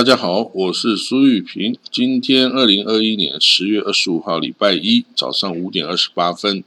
[0.00, 1.76] 大家好，我是苏玉平。
[1.92, 6.64] 今天二零二一年十月二十五号，礼拜一早上五点二十八分。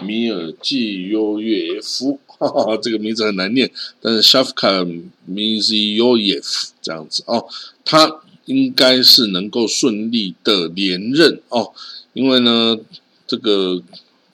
[0.00, 2.18] 米尔季优约夫，
[2.80, 3.70] 这个名字很难念，
[4.00, 7.46] 但是 Shafka Mizioyev 这样子哦，
[7.84, 11.72] 他应该是能够顺利的连任哦，
[12.14, 12.78] 因为呢，
[13.26, 13.82] 这个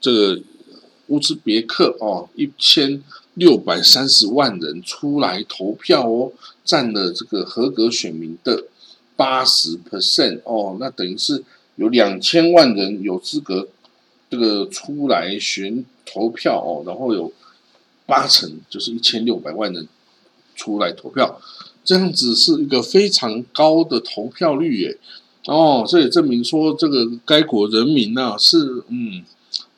[0.01, 0.41] 这个
[1.09, 3.03] 乌兹别克哦，一千
[3.35, 6.33] 六百三十万人出来投票哦，
[6.65, 8.65] 占了这个合格选民的
[9.17, 11.43] 八十 percent 哦，那等于是
[11.75, 13.69] 有两千万人有资格。
[14.31, 17.33] 这个出来选投票哦，然后有
[18.05, 19.89] 八成，就是一千六百万人
[20.55, 21.41] 出来投票，
[21.83, 24.99] 这样子是一个非常高的投票率耶。
[25.47, 29.25] 哦，这也证明说这个该国人民呢是嗯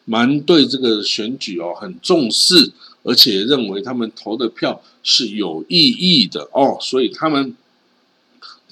[0.05, 2.73] 蛮对这个选举哦很重视，
[3.05, 7.55] 而且认为他们投的票是有意义的哦，所以他们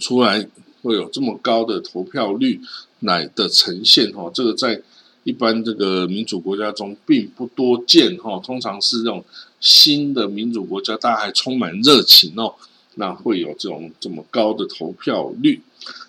[0.00, 0.48] 出来
[0.82, 2.60] 会有这么高的投票率
[2.98, 4.82] 来的呈现哦，这个在。
[5.28, 9.22] 一般这个民主国家中并不多见哈，通常是这种
[9.60, 12.54] 新的民主国家，大家还充满热情哦，
[12.94, 15.60] 那会有这种这么高的投票率。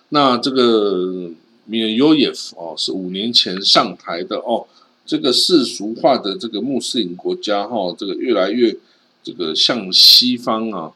[0.08, 1.30] 那这个
[1.66, 4.66] 米尔尤耶夫哦，是五年前上台的哦，
[5.06, 8.74] 这个世俗化的这个穆斯林国家哈，这个越来越
[9.22, 10.94] 这个向西方啊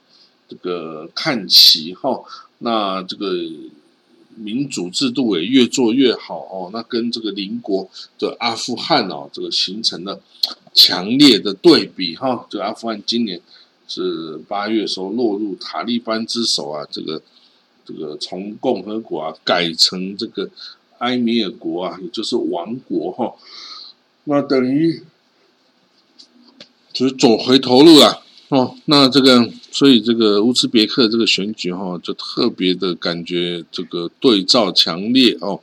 [0.47, 2.23] 这个看齐哈，
[2.59, 3.27] 那这个。
[4.35, 7.89] 民主制度也越做越好哦，那跟这个邻国
[8.19, 10.19] 的阿富汗哦，这个形成了
[10.73, 12.45] 强烈的对比哈。
[12.49, 13.41] 这个阿富汗今年
[13.87, 17.21] 是八月时候落入塔利班之手啊，这个
[17.85, 20.49] 这个从共和国啊改成这个
[20.99, 23.33] 埃米尔国啊，也就是王国哈。
[24.25, 25.03] 那等于
[26.91, 28.75] 就是走回头路了哦。
[28.85, 29.49] 那这个。
[29.73, 35.61] 所以这个乌兹别克这个选举哈，就特别的感觉这个对照强烈哦。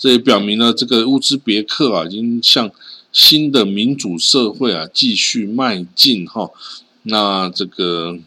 [0.00, 2.68] 这也表明了这个乌兹别克啊，已经向
[3.12, 6.50] 新的民主社会啊继续迈进哈。
[7.04, 8.18] 那这个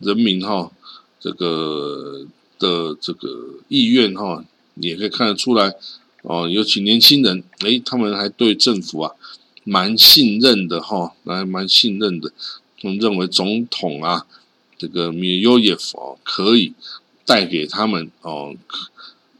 [0.00, 0.72] 人民哈，
[1.20, 2.26] 这个
[2.58, 3.28] 的这个
[3.68, 4.44] 意愿哈，
[4.74, 5.72] 也可以看得出来
[6.22, 6.48] 哦。
[6.48, 9.12] 尤其年轻人，诶，他们还对政府啊
[9.62, 12.32] 蛮信任的哈，还蛮信任的。
[12.82, 14.24] 我们认为总统啊，
[14.78, 16.72] 这个米尤耶夫哦，可以
[17.26, 18.54] 带给他们哦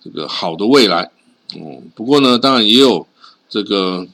[0.03, 1.12] 这个好的未来。
[1.54, 3.06] 哦，不过呢，当然也有
[3.48, 4.09] 这个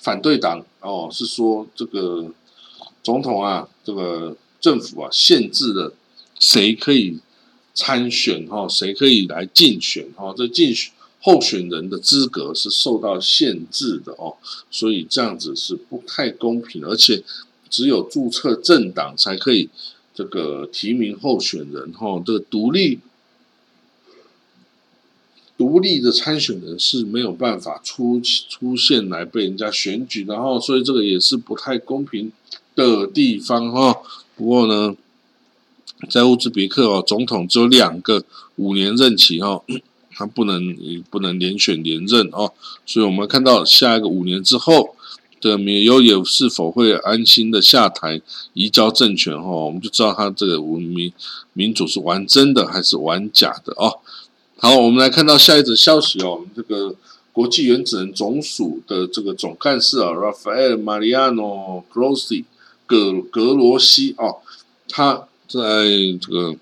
[0.00, 2.30] 反对党哦，是说这个
[3.02, 5.92] 总统啊，这个政府啊，限制了
[6.38, 7.18] 谁可以
[7.74, 14.36] 参选哈，谁可以来竞选哈，这竞选候选人的资格是受到限制的哦，
[14.70, 17.24] 所以这样子是不太公平，而且。
[17.74, 19.68] 只有注册政党才可以
[20.14, 23.00] 这个提名候选人哈，这个独立
[25.58, 32.30] 独立的参选人是没有办法出出现来被人家选举，然后所以这个也是不太公平
[32.76, 34.00] 的地方哈。
[34.36, 34.96] 不过呢，
[36.08, 38.24] 在乌兹别克哦，总统只有两个
[38.54, 39.60] 五年任期哈，
[40.12, 40.76] 他不能
[41.10, 42.52] 不能连选连任哦，
[42.86, 44.94] 所以我们看到下一个五年之后。
[45.50, 48.20] 的米尤也是否会安心的下台
[48.54, 49.36] 移交政权？
[49.40, 51.12] 哈，我们就知道他这个民
[51.52, 54.00] 民主是玩真的还是玩假的哦。
[54.56, 56.94] 好，我们来看到下一则消息哦，这个
[57.32, 62.44] 国际原子能总署的这个总干事啊，Rafael Mariano Grossi
[62.86, 64.38] 格格罗西哦，
[64.88, 65.58] 他在
[66.20, 66.56] 这个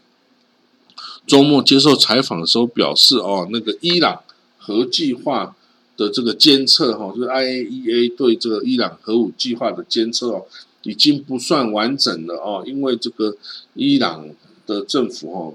[1.27, 4.21] 周末接受采访的时候表示哦，那个伊朗
[4.59, 5.55] 核计划。
[5.97, 10.47] 的这个监测哈，就是 IAEA 对这个伊朗核武计划的监测哦，
[10.83, 13.37] 已经不算完整了哦，因为这个
[13.75, 14.29] 伊朗
[14.67, 15.55] 的政府哦，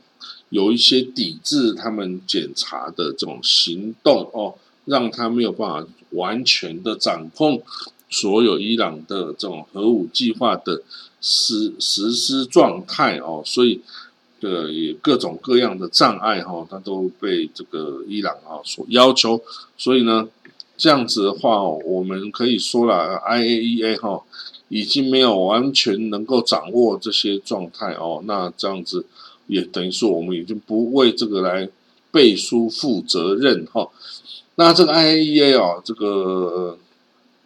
[0.50, 4.56] 有一些抵制他们检查的这种行动哦，
[4.86, 7.62] 让他没有办法完全的掌控
[8.10, 10.82] 所有伊朗的这种核武计划的
[11.20, 13.82] 实实施状态哦，所以。
[14.40, 19.42] 的也各种各样的障碍哈，它都被这个伊朗啊所要求，
[19.78, 20.28] 所以呢，
[20.78, 24.24] 这样子的话，我们可以说了，IAEA 哈
[24.70, 29.06] 已经没有完全能够掌握这些状态哦，那这样子
[29.48, 31.70] 也等于说我们已经不为这个来
[32.12, 33.90] 背书负责任哈。
[34.56, 36.78] 那这个 IAEA 啊，这个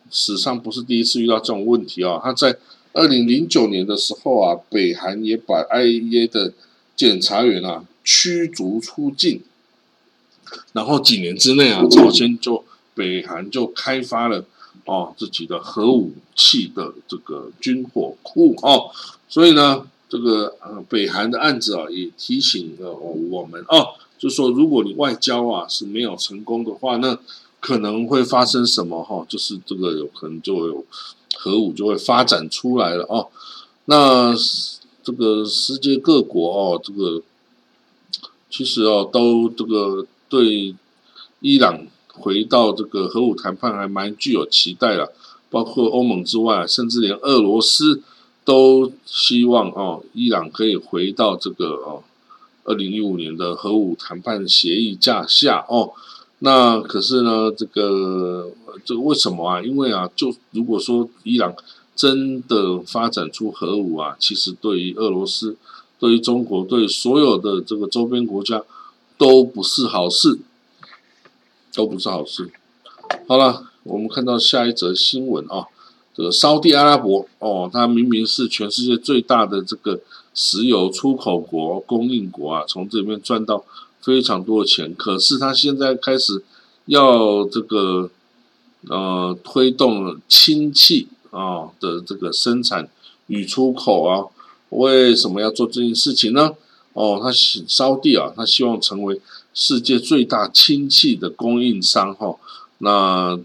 [0.09, 2.19] 史上不是第一次遇到这种问题啊。
[2.23, 2.57] 他在
[2.93, 6.53] 二零零九年的时候啊，北韩也把 IAEA 的
[7.01, 9.41] 检察员啊驱逐出境，
[10.73, 12.63] 然后几年之内啊，朝鲜就
[12.93, 14.45] 北韩就开发了
[14.85, 18.91] 哦自己的核武器的这个军火库哦，
[19.27, 23.95] 所以呢，这个呃北韩的案子啊，也提醒了我们哦。
[24.19, 27.17] 就说，如果你外交啊是没有成功的话，那
[27.59, 29.25] 可能会发生什么哈？
[29.27, 30.85] 就是这个有可能就有
[31.35, 33.29] 核武就会发展出来了哦。
[33.85, 34.31] 那
[35.11, 37.21] 这个世界各国哦，这个
[38.49, 40.73] 其实哦都这个对
[41.41, 45.11] 伊朗回到这个核武谈判还蛮具有期待了，
[45.49, 48.01] 包括欧盟之外，甚至连俄罗斯
[48.45, 52.03] 都希望哦伊朗可以回到这个哦。
[52.63, 55.91] 二零一五年的核武谈判协议架下哦，
[56.39, 58.51] 那可是呢，这个
[58.85, 59.61] 这个为什么啊？
[59.61, 61.53] 因为啊，就如果说伊朗
[62.01, 65.55] 真的发展出核武啊，其实对于俄罗斯、
[65.99, 68.63] 对于中国、对所有的这个周边国家
[69.19, 70.39] 都不是好事，
[71.75, 72.49] 都不是好事。
[73.27, 75.67] 好了，我们看到下一则新闻啊，
[76.15, 79.99] 这个沙地阿拉伯哦，它明明是全世界最大的这个。
[80.33, 83.65] 石油出口国、供应国啊，从这里面赚到
[83.99, 84.95] 非常多的钱。
[84.95, 86.41] 可是他现在开始
[86.85, 88.09] 要这个
[88.87, 92.87] 呃推动氢气啊的这个生产
[93.27, 94.29] 与出口啊，
[94.69, 96.55] 为什么要做这件事情呢？
[96.93, 97.31] 哦，他
[97.67, 99.19] 烧地啊，他希望成为
[99.53, 102.35] 世界最大氢气的供应商哈。
[102.77, 103.39] 那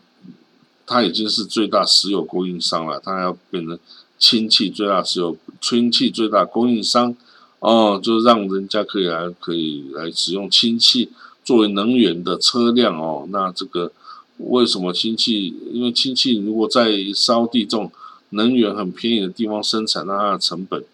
[0.85, 3.79] 他已经是最大石油供应商了，他要变成。
[4.19, 7.15] 氢气最大石油，氢气最大供应商，
[7.59, 11.11] 哦，就让人家可以来可以来使用氢气
[11.45, 13.29] 作为能源的车辆哦。
[13.29, 13.93] 那这个
[14.39, 15.55] 为什么氢气？
[15.73, 17.91] 因为氢气如果在烧地这种
[18.31, 20.85] 能源很便宜的地方生产，那它的成本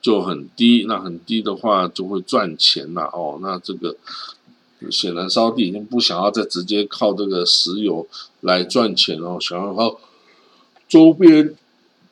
[0.00, 0.84] 就很低。
[0.86, 3.38] 那很低的话就会赚钱了哦。
[3.42, 3.96] 那这个
[4.90, 8.06] 显然烧地已经不想要再直接靠这个石油
[8.40, 9.98] 来赚钱哦，想要靠
[10.88, 11.54] 周边。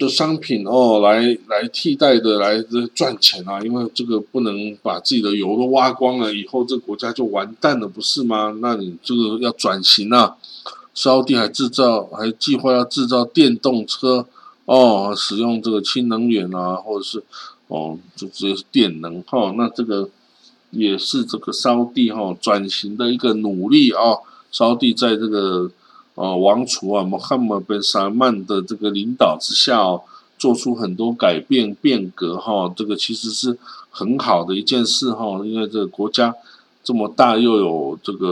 [0.00, 2.58] 的商品哦，来来替代的来
[2.94, 3.61] 赚钱啊！
[3.61, 8.56] 因为这个不能把自己的油都挖光了，以后这国家就完蛋了，不是吗？
[8.62, 10.37] 那你这个要转型啊！
[10.94, 14.26] 沙地还制造，还计划要制造电动车
[14.64, 17.23] 哦，使用这个氢能源啊，或者是
[17.69, 19.52] 哦，就直接是电能哈。
[19.58, 20.08] 那这个
[20.70, 24.17] 也是这个沙地哈转型的一个努力啊。
[24.50, 25.70] 沙地在这个。
[26.21, 30.03] 哦，王储啊，穆罕默德·萨曼的这个领导之下哦，
[30.39, 33.57] 做出很多改变变革哈，这个其实是
[33.91, 36.35] 很好的一件事哈，因为这个国家
[36.85, 38.27] 这么大，又有这个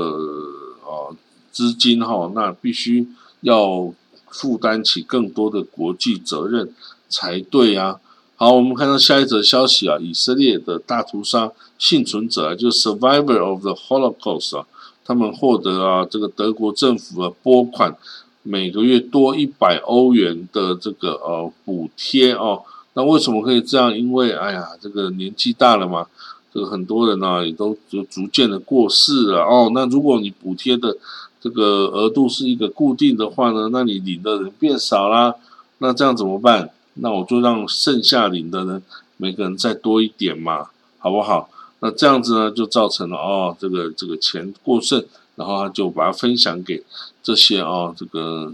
[0.84, 1.16] 呃
[1.50, 3.08] 资金哈，那必须
[3.40, 3.90] 要
[4.28, 6.74] 负担起更多的国际责任
[7.08, 7.98] 才对啊。
[8.36, 14.66] 好，我们看到下一则消息啊，以色列的大屠杀幸存者，就是 Survivor of the Holocaust 啊。
[15.08, 17.96] 他们获得啊，这个德国政府的拨款，
[18.42, 22.62] 每个月多一百欧元的这个呃补贴哦。
[22.92, 23.96] 那为什么可以这样？
[23.96, 26.06] 因为哎呀，这个年纪大了嘛，
[26.52, 29.70] 这个很多人呢也都就逐渐的过世了哦。
[29.72, 30.94] 那如果你补贴的
[31.40, 35.34] 这个额度是一个固定的话呢，那你领的人变少啦，
[35.78, 36.70] 那这样怎么办？
[37.00, 38.82] 那我就让剩下领的人
[39.16, 40.66] 每个人再多一点嘛，
[40.98, 41.48] 好不好？
[41.80, 45.04] 那这样子呢，就造成了哦，这个这个钱过剩，
[45.36, 46.82] 然后他就把它分享给
[47.22, 48.52] 这些哦，这个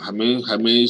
[0.00, 0.86] 还没还没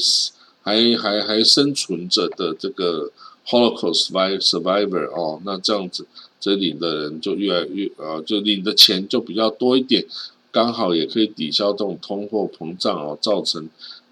[0.62, 3.10] 还还还生存着的这个
[3.46, 6.06] Holocaust survivor 哦，那这样子
[6.38, 10.06] 这领的人就越来越啊，就领的钱就比较多一点，
[10.52, 13.68] 刚好也可以抵消这种通货膨胀哦造成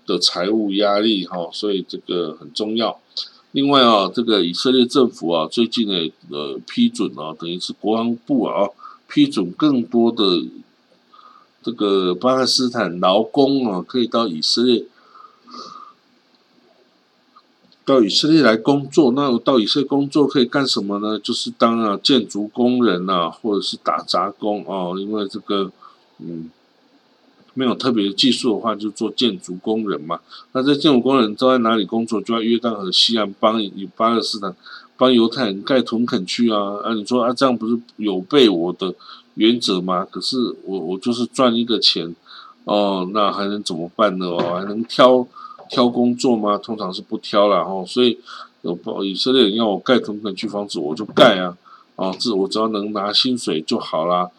[0.06, 3.00] 的财务压力哈，所以这个很重要。
[3.52, 8.68] 另外啊，这个以色列政府啊，最近呢，呃，批准啊，等于是国防部啊，
[9.08, 10.44] 批准更多的
[11.60, 14.84] 这个巴勒斯坦劳工啊，可以到以色列，
[17.84, 19.10] 到以色列来工作。
[19.12, 21.18] 那到以色列工作可以干什么呢？
[21.18, 25.72] 就是当啊建筑工人啊，或者是打杂工啊，因为这个，
[26.18, 26.50] 嗯。
[27.60, 30.18] 没有特别的技术的话，就做建筑工人嘛。
[30.52, 32.18] 那这建筑工人都在哪里工作？
[32.22, 34.56] 就在约旦河西岸帮以巴勒斯坦、
[34.96, 36.78] 帮犹太人盖屯垦区啊。
[36.82, 38.94] 啊，你说啊，这样不是有悖我的
[39.34, 40.06] 原则吗？
[40.10, 42.16] 可是我我就是赚一个钱
[42.64, 44.30] 哦，那还能怎么办呢？
[44.30, 45.26] 我还能挑
[45.68, 46.56] 挑工作吗？
[46.56, 47.84] 通常是不挑了哦。
[47.86, 48.18] 所以
[48.62, 48.74] 有
[49.04, 51.54] 以色列人要我盖屯垦区房子，我就盖啊。
[51.96, 54.30] 哦，这我只要能拿薪水就好啦。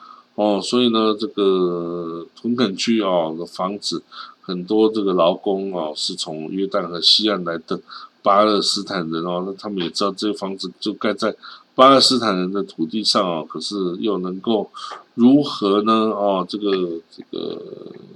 [0.41, 4.01] 哦，所以呢，这个屯垦区哦的房子，
[4.41, 7.79] 很多这个劳工哦是从约旦和西岸来的
[8.23, 11.35] 巴勒斯坦人哦，那他们也知道这个房子就盖在
[11.75, 14.71] 巴勒斯坦人的土地上哦，可是又能够
[15.13, 15.93] 如何呢？
[16.09, 16.71] 哦，这个
[17.15, 17.61] 这个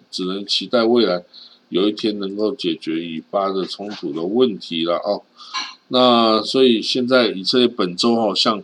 [0.10, 1.24] 只能期待未来
[1.70, 5.22] 有一天能够解决以巴的冲突的问题了哦。
[5.90, 8.64] 那所以现在以色列本周哦，向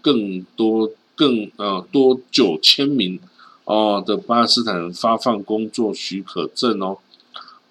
[0.00, 3.18] 更多更啊多九千名
[3.64, 6.98] 哦的巴勒斯坦人发放工作许可证哦，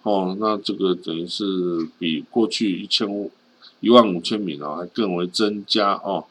[0.04, 3.32] 哦，那这个等于是比过去一千五
[3.80, 6.26] 一万五千名啊还更为增加哦。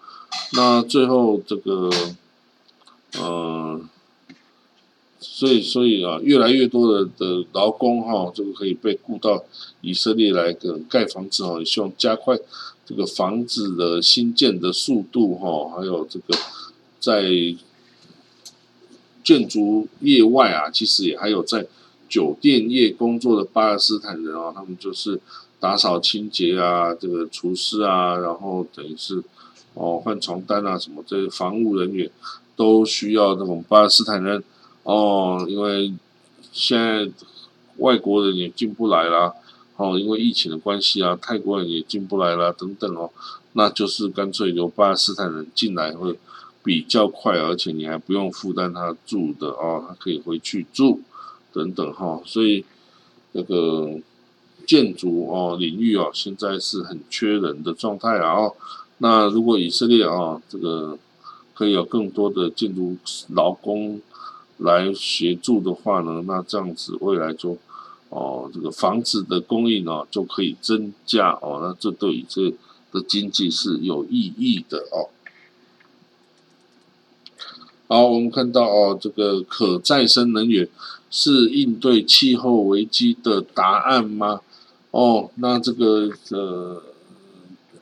[0.52, 1.90] 那最后这个
[3.18, 3.80] 呃。
[5.22, 9.44] 所以，所以啊，越来越多的的劳工哈，这个可以被雇到
[9.82, 12.38] 以色列来个盖房子哈，也希望加快
[12.86, 16.34] 这个房子的新建的速度哈，还有这个
[17.00, 17.24] 在
[19.24, 21.66] 建筑业外啊，其实也还有在
[22.08, 25.20] 酒店业工作的巴勒斯坦人啊，他们就是
[25.58, 29.22] 打扫清洁啊，这个厨师啊，然后等于是
[29.74, 32.10] 哦换床单啊什么，这些防务人员
[32.56, 34.42] 都需要那种巴勒斯坦人。
[34.82, 35.92] 哦，因为
[36.52, 37.08] 现在
[37.76, 39.34] 外国人也进不来啦，
[39.76, 43.10] 哦，因为疫情的关系啊，泰国人也进不来啦，等等哦，
[43.52, 46.18] 那就是干脆由巴勒斯坦人进来会
[46.62, 51.00] 比较快，而且你还不用负担他住的哦，他可以回去住
[51.52, 52.64] 等等哈，所以
[53.32, 53.98] 那个
[54.66, 58.54] 建筑哦领域哦，现在是很缺人的状态啊哦，
[58.98, 60.98] 那如果以色列啊这个
[61.54, 62.96] 可以有更多的建筑
[63.28, 64.00] 劳工。
[64.62, 67.56] 来协助的话呢，那这样子未来就
[68.10, 72.50] 哦，这个房子的供应呢就可以增加哦，那这对这
[72.92, 75.08] 的经济是有意义的哦。
[77.90, 80.68] 好，我们看到哦，这个可再生能源
[81.10, 84.42] 是应对气候危机的答案吗？
[84.92, 86.80] 哦，那这个呃，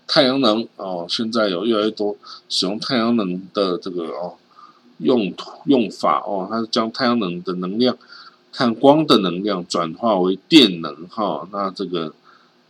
[0.06, 2.16] 太阳能哦，现在有越来越多
[2.48, 4.36] 使用太阳能的这个哦。
[5.00, 7.96] 用途用法哦，它是将太阳能的能量、
[8.50, 11.46] 看光的能量转化为电能哈。
[11.52, 12.12] 那这个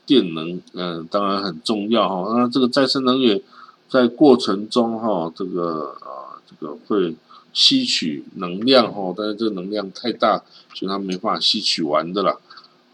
[0.04, 2.34] 电能嗯，当然很重要哈。
[2.36, 3.40] 那这个再生能源
[3.88, 7.16] 在过程中哈，这个啊，这个会
[7.52, 10.42] 吸取能量哦，但是这个能量太大，
[10.74, 12.36] 所以它没办法吸取完的啦。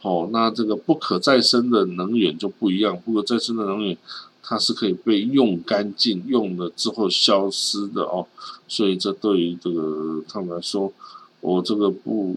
[0.00, 3.96] 好，那这个不可再生的能源就不一样，不可再生的能源。
[4.46, 8.26] 它是可以被用干净，用了之后消失的哦，
[8.68, 10.92] 所以这对于这个他们来说，
[11.40, 12.36] 我这个不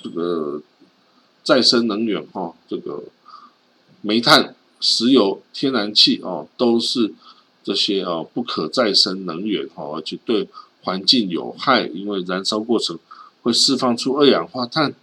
[0.00, 0.62] 这个
[1.42, 3.02] 再生能源哈，这个
[4.02, 7.12] 煤炭、石油、天然气哦，都是
[7.64, 10.48] 这些啊不可再生能源哈，而且对
[10.86, 12.96] 环境有害，因为燃烧过程
[13.42, 14.94] 会释放出二氧化碳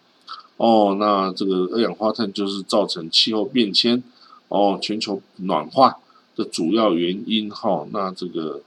[0.56, 4.02] 哦，那这个二氧化碳就是造成气候变迁
[4.48, 6.00] 哦，全球暖化。
[6.36, 8.60] 的主要原因哈，那这个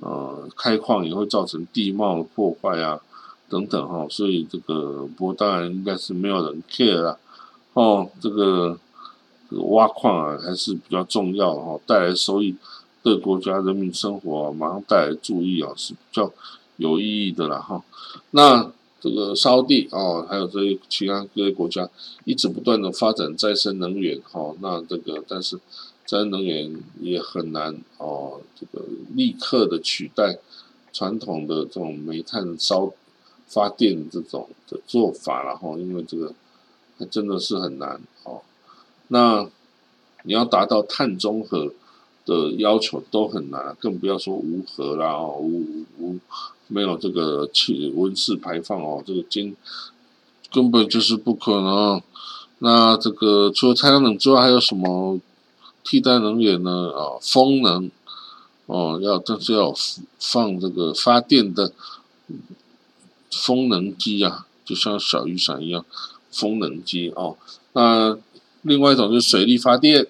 [0.00, 3.00] 呃开矿也会造成地貌的破坏啊
[3.48, 7.16] 等等哈，所以这个不过当然应该是没有人 care 啦，
[7.72, 8.78] 哦，这个
[9.70, 12.54] 挖矿啊还是比较重要哈，带来收益
[13.08, 16.30] 对国家人民生活马上带来注意啊是比较
[16.76, 17.82] 有意义的了哈。
[18.32, 21.88] 那这个烧地哦，还有这些其他各个国家
[22.24, 25.58] 一直不断的发展再生能源哈，那这个但是。
[26.10, 28.82] 再生能源也很难哦，这个
[29.14, 30.38] 立刻的取代
[30.90, 32.90] 传统的这种煤炭烧
[33.46, 36.32] 发电这种的做法了哈，因为这个
[36.98, 38.40] 它真的是很难哦。
[39.08, 39.46] 那
[40.22, 41.74] 你要达到碳中和
[42.28, 45.64] 的要求都很难，更不要说无核啦哦，无
[45.98, 46.18] 无
[46.68, 49.56] 没有这个气温室排放哦，这个根
[50.52, 52.02] 根本就是不可能。
[52.58, 55.18] 那这个除了太阳能之外，还有什么？
[55.84, 56.92] 替代能源呢？
[56.94, 57.90] 啊，风能，
[58.66, 59.72] 哦，要但是要
[60.18, 61.72] 放这个发电的
[63.32, 65.86] 风能机啊，就像小雨伞一样，
[66.30, 67.38] 风能机哦。
[67.72, 68.18] 那
[68.60, 70.06] 另外一种就是水力发电，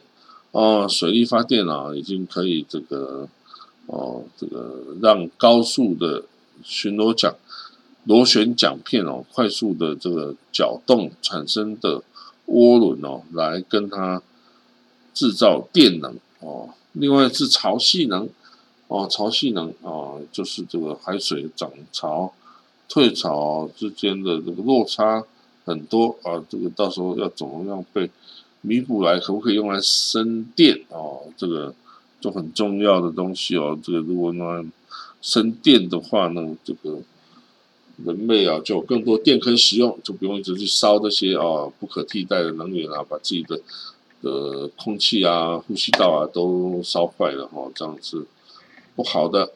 [0.52, 3.28] 哦，水力发电啊，已经可以这个，
[3.86, 6.24] 哦，这个让高速的
[6.62, 7.34] 巡逻桨
[8.04, 12.02] 螺旋桨片哦，快速的这个搅动产生的
[12.46, 14.22] 涡轮哦，来跟它。
[15.14, 18.28] 制造电能哦，另外是潮汐能
[18.86, 22.32] 哦，潮汐能哦，就是这个海水涨潮、
[22.88, 25.24] 退潮之间的这个落差
[25.64, 28.08] 很多啊，这个到时候要怎么样被
[28.60, 31.22] 弥补来，可不可以用来生电哦？
[31.36, 31.74] 这个
[32.20, 33.78] 就很重要的东西哦。
[33.82, 34.64] 这个如果呢
[35.22, 37.00] 生电的话呢，这个
[38.04, 43.60] 人类啊就有更多电可以使用，就不用一直去烧这些啊不可替代的能源啊，把自己的
[44.22, 48.26] 呃空气啊、呼吸道啊都烧坏了哈，这样是
[48.94, 49.52] 不好的。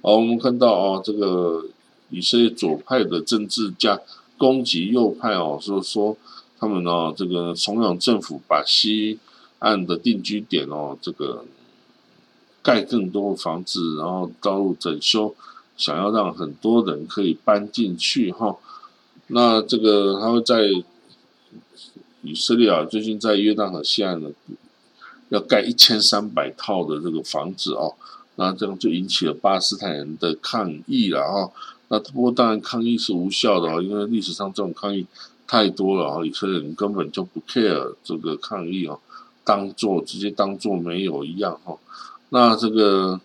[0.00, 1.66] 好，我们看到啊，这个
[2.10, 4.00] 以色列左派的政治家
[4.38, 6.16] 攻击右派哦，说说
[6.58, 9.18] 他们呢，这个怂恿政府把西
[9.58, 11.44] 岸的定居点哦，这个
[12.62, 15.34] 盖更多的房子，然后道路整修，
[15.76, 18.56] 想要让很多人可以搬进去哈。
[19.26, 20.68] 那这个他会在
[22.22, 24.30] 以色列啊，最近在约旦河西岸呢，
[25.28, 27.94] 要盖一千三百套的这个房子哦。
[28.40, 31.50] 那这样就引起了巴勒斯坦人的抗议了啊！
[31.88, 35.06] 那不过当然抗议是无效的啊，因为历史上这种抗议
[35.46, 38.98] 太多了啊，以色列人根本就不 care 这个抗议啊，
[39.44, 41.76] 当做直接当做没有一样哈。
[42.30, 43.20] 那这个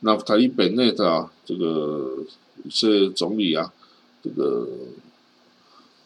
[0.00, 2.18] 那塔伊本内的啊，这个
[2.64, 3.72] 以色列总理啊，
[4.22, 4.68] 这个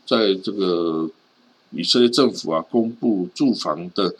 [0.06, 1.10] 在这个
[1.70, 4.14] 以色列政府啊公布住房的。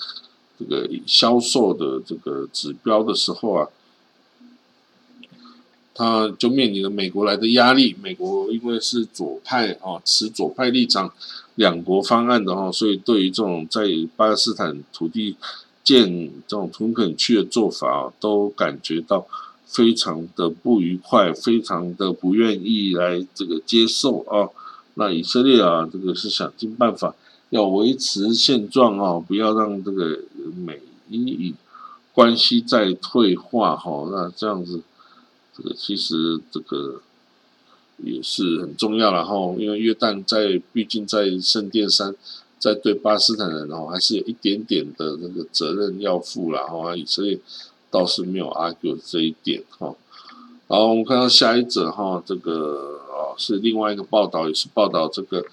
[0.63, 3.67] 这个销售的这个指标的时候啊，
[6.01, 7.95] 他就面临了美国来的压力。
[8.01, 11.13] 美国因为是左派啊，持左派立场，
[11.57, 13.83] 两国方案的哈，所以对于这种在
[14.17, 15.37] 巴勒斯坦土地
[15.85, 19.27] 建这种屯垦区的做法，都感觉到
[19.67, 24.49] 非常的不愉快，非常的不愿意来这个接受啊。
[24.95, 27.15] 那以色列啊，这个是想尽办法。
[27.51, 30.21] 要维持现状哦，不要让这个
[30.65, 31.53] 美伊
[32.13, 34.09] 关系再退化哈。
[34.13, 34.81] 那这样子，
[35.77, 37.01] 其实这个
[37.99, 39.35] 也是很重要了哈。
[39.59, 42.15] 因为约旦在毕竟在圣殿山，
[42.59, 46.97] 在对巴斯坦人哦，还是有一点点的那个责任要负了哈。
[46.97, 47.39] 以色列
[47.91, 49.95] 倒是没有 argue 这一点哈。
[50.69, 55.45] 好，我们看到下一则哈，这个哦是另外一个报道，也是报道这个。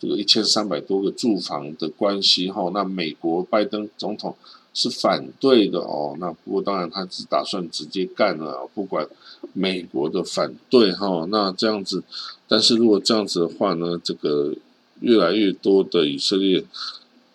[0.00, 4.36] 这个一千三百多个住房的关系哈，那美国拜登总统
[4.74, 6.14] 是反对的哦。
[6.20, 9.08] 那不过当然他是打算直接干了，不管
[9.54, 11.24] 美国的反对哈。
[11.30, 12.02] 那这样子，
[12.46, 14.54] 但是如果这样子的话呢，这个
[15.00, 16.62] 越来越多的以色列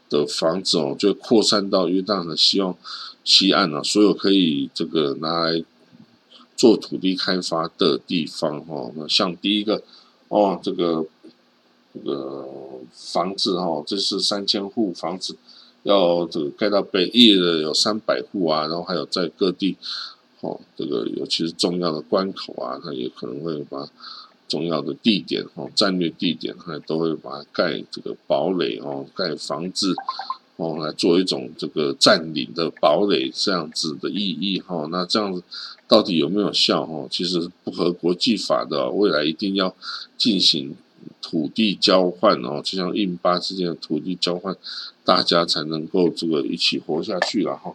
[0.10, 2.76] 的房子哦，就扩散到约旦的西望
[3.24, 5.64] 西岸啊，所有可以这个拿来
[6.56, 8.92] 做土地开发的地方哈。
[8.96, 9.82] 那像第一个
[10.28, 11.08] 哦，这个。
[11.92, 12.48] 这个
[12.94, 15.36] 房子哈，这是三千户房子，
[15.84, 19.78] 要这个盖到北翼的有三百户啊，然后还有在各地，
[20.42, 23.88] 哦，这个尤其是重要的关口啊，它也可能会把
[24.48, 29.94] 重要的地点哦，战略地点，它都会把它盖这个堡垒哦，盖房子
[30.58, 34.88] 哦，来做一种这个占领的堡垒这样子的意义哈。
[34.92, 35.42] 那这样子
[35.88, 37.08] 到底有没有效哈？
[37.10, 39.74] 其实不合国际法的，未来一定要
[40.18, 40.76] 进行。
[41.22, 44.56] 土地交换哦，就像印巴之间的土地交换，
[45.04, 47.74] 大家才能够这个一起活下去了哈。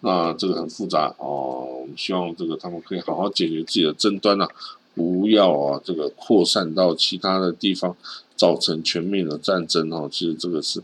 [0.00, 4.48] 那这个很复杂哦，我们希望这个他们可以好好解决自己的争端呐，
[4.94, 7.94] 不要啊这个扩散到其他的地方，
[8.34, 10.08] 造成全面的战争哦。
[10.10, 10.82] 其实这个是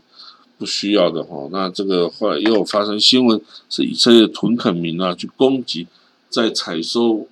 [0.57, 1.49] 不需要的哈。
[1.51, 5.87] 那这个后来又发生新闻，是以色列屯垦民啊去攻击
[6.29, 7.27] 在采收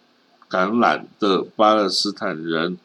[0.50, 2.78] 橄榄的巴勒斯坦人。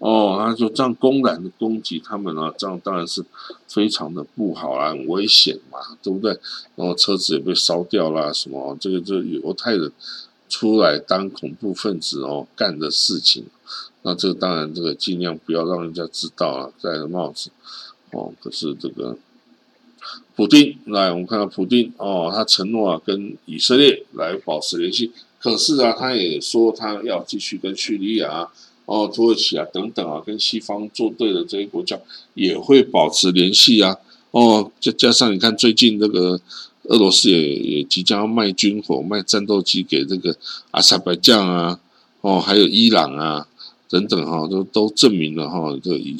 [0.00, 3.22] 哦，他就这样公然的攻击他们啊，这样当然是
[3.68, 6.30] 非常的不好啊，很危险嘛，对不对？
[6.74, 9.92] 然后车子也被烧掉了，什么这个这犹太人
[10.48, 13.44] 出来当恐怖分子哦干的事情，
[14.00, 17.50] 那这个当然这个尽量不要让人家知道啊，戴着帽子
[18.12, 18.32] 哦。
[18.42, 19.18] 可是这个
[20.34, 28.48] 普丁来，我们看到普丁哦，他承诺啊跟以色列来保持联系，可是啊，他也说他要继续跟叙利亚。
[28.90, 31.96] 哦，土耳其啊，等等啊，跟西方作对的这些国家
[32.34, 33.96] 也会保持联系啊。
[34.32, 36.40] 哦，再加上你看，最近这个
[36.88, 40.36] 俄罗斯也也即将要卖军火、卖战斗机给这个
[40.72, 41.78] 阿塞拜疆啊，
[42.22, 43.46] 哦，还有伊朗啊
[43.88, 46.16] 等等哈，都都证明了哈，这以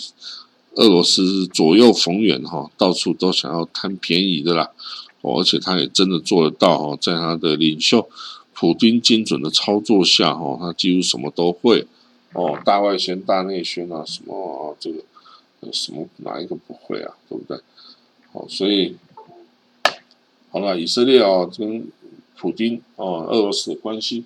[0.76, 4.70] 俄罗斯是左右逢源哈，到处都想要贪便宜的啦。
[5.22, 8.09] 哦，而且他也真的做得到哈，在他的领袖
[8.54, 11.88] 普京精准的操作下哈，他几乎什么都会。
[12.33, 15.03] 哦，大外宣、大内宣啊，什么啊这个
[15.73, 17.14] 什么哪一个不会啊？
[17.29, 17.59] 对不对？
[18.33, 18.97] 好，所以
[20.51, 21.87] 好了，以色列啊，跟
[22.37, 24.25] 普京哦，俄罗斯的关系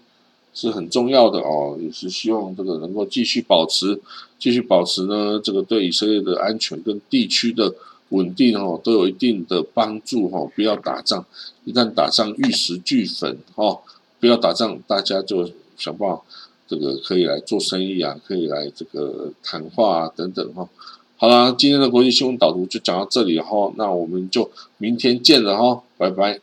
[0.52, 4.00] 是很重要的哦，也是希望这个能够继续保持，
[4.38, 7.74] 继续保持呢，这个对以色列的安全跟地区的
[8.10, 10.46] 稳定哦，都有一定的帮助哈。
[10.54, 11.24] 不要打仗，
[11.64, 13.80] 一旦打仗玉石俱焚哦，
[14.20, 16.22] 不要打仗，大家就想办法
[16.66, 20.68] 这个可以来做生意啊，可以来这个谈话啊等等哈。
[21.16, 26.40] 好啦，今天的国际新闻导读就讲到这里哈，那我们就明天见了哈，拜拜。